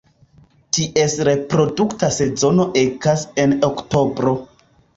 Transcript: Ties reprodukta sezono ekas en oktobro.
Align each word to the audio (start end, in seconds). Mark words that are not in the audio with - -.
Ties 0.77 1.17
reprodukta 1.29 2.09
sezono 2.17 2.67
ekas 2.87 3.29
en 3.47 3.57
oktobro. 3.71 4.39